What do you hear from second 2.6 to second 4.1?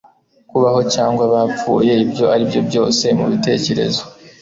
byose mubitekerezo